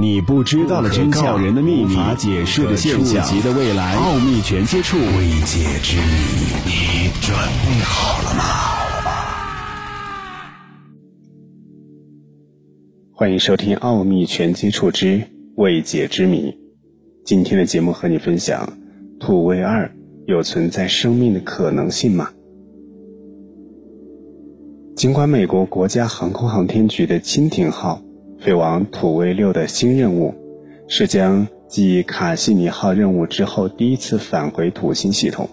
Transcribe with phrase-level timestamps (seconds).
[0.00, 6.04] 你不知道的真相，人的秘密，无法解释的现象，级的未来，奥秘全接触，未解之谜，
[6.64, 8.44] 你准备好了吗？
[13.12, 15.20] 欢迎收听《奥秘全接触之
[15.56, 16.52] 未解之谜》。
[17.24, 18.74] 今天的节目和你分享：
[19.18, 19.90] 土卫二
[20.28, 22.30] 有存在生命的可能性吗？
[24.94, 28.00] 尽管美国国家航空航天局的蜻蜓号。
[28.38, 30.34] 飞往土卫六的新任务，
[30.86, 35.48] 是将继卡西尼号任务之后第一次返回土星系统，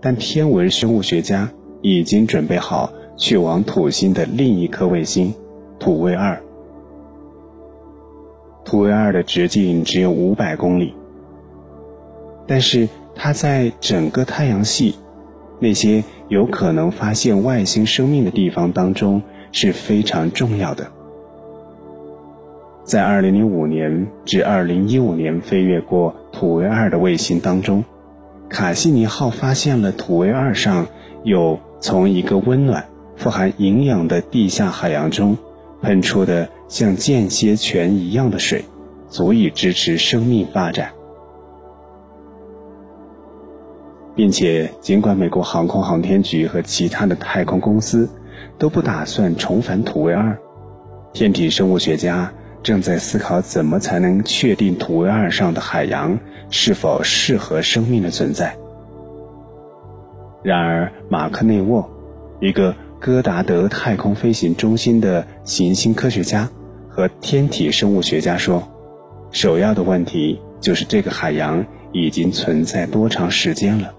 [0.00, 1.50] 但天文生物学家
[1.82, 5.34] 已经准备好去往土星的另一颗卫星
[5.78, 6.40] 土卫二。
[8.64, 10.94] 土卫二的直径只有五百公里，
[12.46, 14.94] 但是它在整个太阳系
[15.58, 19.20] 那些有可能发现外星生命的地方当中
[19.52, 20.90] 是非常重要的。
[22.84, 27.82] 在2005年至2015年飞越过土卫二的卫星当中，
[28.50, 30.86] 卡西尼号发现了土卫二上
[31.22, 32.84] 有从一个温暖、
[33.16, 35.34] 富含营养的地下海洋中
[35.80, 38.62] 喷出的像间歇泉一样的水，
[39.08, 40.90] 足以支持生命发展。
[44.14, 48.06] 并且，尽管美国航空航天局和其他的太空公司
[48.58, 50.38] 都不打算重返土卫二，
[51.14, 52.30] 天体生物学家。
[52.64, 58.56] 正在思考怎么才能确定土卫二上的海洋是否适合生命的存在。
[60.42, 61.86] 然而，马克内沃，
[62.40, 66.48] 一个戈达德太空飞行中心的行星科学家
[66.88, 68.66] 和天体生物学家说，
[69.30, 71.62] 首要的问题就是这个海洋
[71.92, 73.92] 已经存在多长时间了。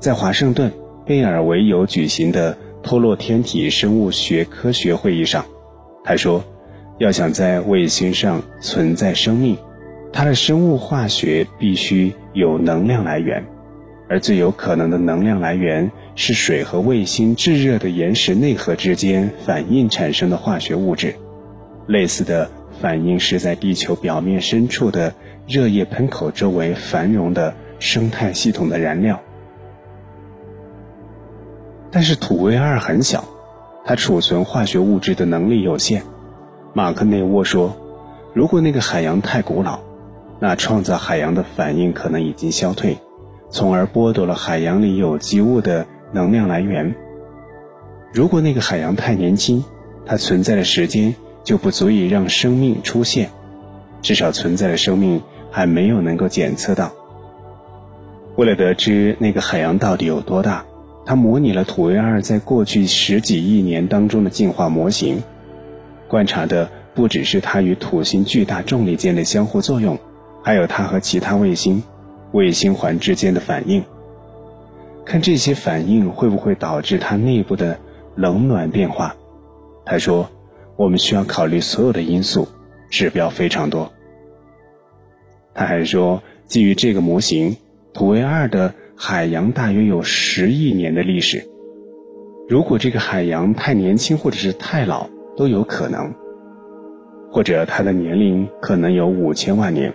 [0.00, 0.72] 在华盛顿
[1.06, 5.44] 贝尔维尤举行的托洛天体生物学科学会议上。
[6.02, 6.42] 他说
[6.98, 9.58] ：“要想在卫星上存在生命，
[10.12, 13.44] 它的生物化学必须有能量来源，
[14.08, 21.14] 而最有可能的能量来源是水和卫星炙热的岩石内核之间反应产生的化学物质。
[21.86, 22.50] 类似的
[22.80, 25.14] 反应是在地球表面深处的
[25.46, 29.20] 热液喷口周围繁荣的生态系统的燃料。
[31.90, 33.22] 但是土卫二很小。”
[33.84, 36.02] 它储存化学物质的能力有限，
[36.74, 37.76] 马克内沃说
[38.34, 39.80] ：“如果那个海洋太古老，
[40.38, 42.98] 那创造海洋的反应可能已经消退，
[43.50, 46.94] 从而剥夺了海洋里有机物的能量来源。
[48.12, 49.64] 如果那个海洋太年轻，
[50.06, 53.30] 它存在的时间就不足以让生命出现，
[54.02, 56.92] 至少存在的生命还没有能够检测到。
[58.36, 60.64] 为了得知那个海洋到底有多大。”
[61.10, 65.24] 他模拟了土卫二在过去十几亿年当中的进化模型，
[66.06, 69.98] 观察的不只是它与土星巨大重力间的相互作用，
[70.44, 71.82] 还有它和其他卫星、
[72.30, 73.82] 卫星环之间的反应。
[75.04, 77.80] 看这些反应会不会导致它内部的
[78.14, 79.16] 冷暖变化。
[79.84, 80.30] 他说
[80.78, 82.46] ：“我们需要考虑所有的因素，
[82.88, 83.92] 指标非常多。”
[85.54, 87.56] 他还说，基于这个模型，
[87.92, 88.72] 土卫二的。
[89.02, 91.42] 海洋大约有十亿年的历史，
[92.50, 96.12] 如果这个海洋太年轻或者是太老都有可能，
[97.30, 99.94] 或者它的年龄可能有五千万年，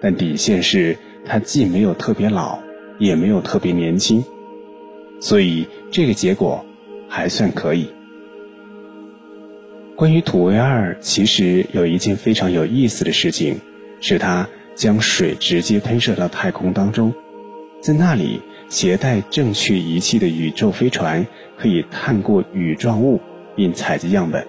[0.00, 2.60] 但底线是它既没有特别老，
[3.00, 4.24] 也没有特别年轻，
[5.18, 6.64] 所以这个结果
[7.08, 7.88] 还算可以。
[9.96, 13.56] 关于土卫二，其实有一件非常有意思的事情，
[14.00, 17.12] 是它将水直接喷射到太空当中。
[17.86, 21.24] 在那里，携带正确仪器的宇宙飞船
[21.56, 23.20] 可以探过羽状物
[23.54, 24.44] 并采集样本。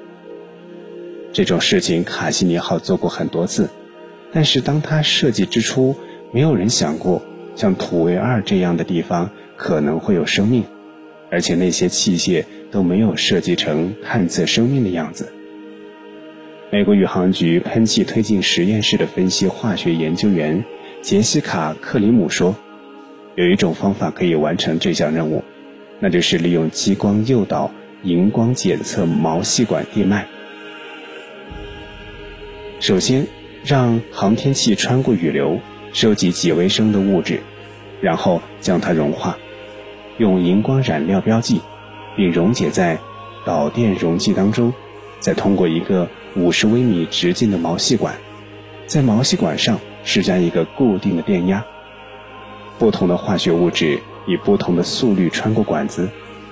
[1.31, 3.69] 这种事情卡西尼号做过很多次，
[4.33, 5.95] 但是当它设计之初，
[6.31, 7.21] 没有人想过
[7.55, 10.63] 像土卫二这样的地方可能会有生命，
[11.29, 15.31] 而且那些器械都没有设计成探测生命的样子。
[16.71, 20.65] 美国宇航局喷气推进实验室的分析化学研究员
[21.03, 22.55] 杰西卡·克里姆说。
[23.37, 25.43] 有一种方法可以完成这项任务，
[25.99, 27.69] 那就是利用激光诱导
[28.01, 30.25] 荧光检测毛细管电脉。
[32.79, 33.27] 首先，
[33.63, 35.59] 让航天器穿过雨流，
[35.93, 37.39] 收集几微升的物质，
[38.01, 39.37] 然后将它融化，
[40.17, 41.61] 用荧光染料标记，
[42.15, 42.97] 并溶解在
[43.45, 44.73] 导电容器当中，
[45.19, 48.15] 再通过一个五十微米直径的毛细管，
[48.87, 51.63] 在毛细管上施加一个固定的电压。
[52.79, 56.09] 不同的化学物质以不同的速率穿过管子，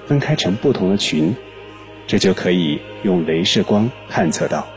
[0.08, 1.36] 分开成不同的群，
[2.08, 4.68] 这就可以用镭射光探测到。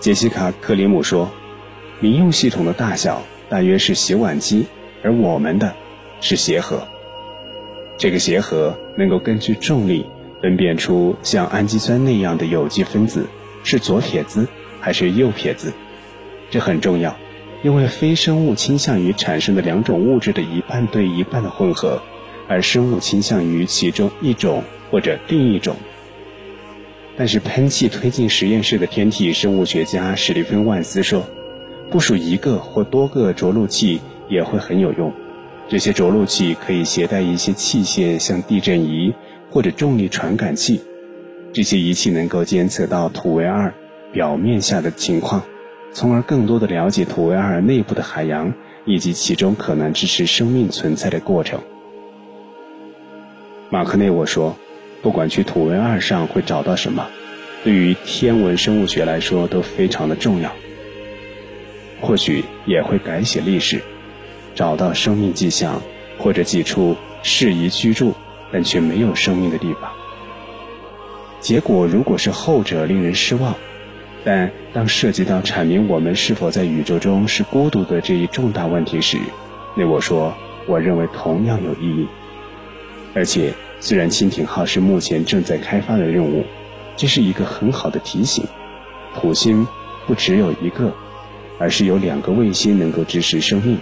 [0.00, 1.30] 杰西卡克里姆说，
[2.00, 4.66] 民用系统的大小大约是洗碗机，
[5.02, 5.74] 而我们的
[6.20, 6.86] 是鞋盒。
[7.96, 10.04] 这个鞋盒能够根据重力
[10.42, 13.26] 分辨出像氨基酸那样的有机分子，
[13.62, 14.46] 是左撇子
[14.80, 15.72] 还是右撇子，
[16.50, 17.16] 这很重要。
[17.64, 21.98] 因为非生物倾向于产生的两种物质的一半对一半的混合，
[22.46, 25.74] 而生物倾向于其中一种或者另一种。”
[27.16, 31.24] 但是喷气推进实验室的天体生物学家史蒂芬·万斯说，
[31.90, 35.10] 部署一个或多个着陆器也会很有用。
[35.66, 39.14] 这些着陆器可以携带一些器械，像地震仪
[39.50, 40.82] 或者重力传感器。
[41.54, 43.72] 这些仪器能够监测到土卫二
[44.12, 45.42] 表面下的情况，
[45.94, 48.52] 从而更多的了解土卫二内部的海洋
[48.84, 51.60] 以及其中可能支持生命存在的过程。
[53.70, 54.54] 马克内沃说。
[55.02, 57.06] 不管去土卫二上会找到什么，
[57.62, 60.50] 对于天文生物学来说都非常的重要。
[62.00, 63.82] 或许也会改写历史，
[64.54, 65.82] 找到生命迹象，
[66.16, 68.14] 或者几处适宜居住
[68.50, 69.92] 但却没有生命的地方。
[71.38, 73.54] 结果如果是后者，令人失望。
[74.24, 79.18] 但当涉及到阐明我们是否在宇宙中是孤独的这一重大问题时，
[79.76, 80.34] 那我说，
[80.66, 82.08] 我认为同样有意义，
[83.14, 83.52] 而且。
[83.80, 86.42] 虽然蜻蜓号是目前正在开发的任务，
[86.96, 88.42] 这是一个很好的提醒。
[89.14, 89.66] 土星
[90.06, 90.90] 不只有一个，
[91.58, 93.76] 而是有两个卫星能够支持生命。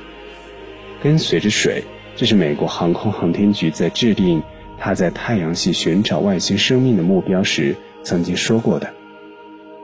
[1.00, 1.84] 跟随着水，
[2.16, 4.42] 这是美国航空航天局在制定
[4.76, 9.01] 它在太阳系寻找外星生命的目标时曾经说过的。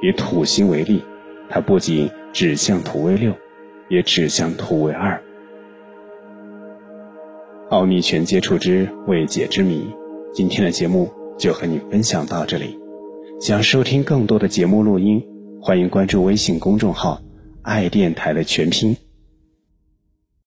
[0.01, 1.03] 以土星为例，
[1.49, 3.35] 它不仅指向土卫六，
[3.89, 5.21] 也指向土卫二。
[7.71, 9.93] 奥秘全接触之未解之谜。
[10.33, 12.79] 今天的节目就和你分享到这里。
[13.41, 15.23] 想收听更多的节目录音，
[15.61, 17.21] 欢迎关注微信公众号
[17.63, 18.97] “爱电台”的全拼。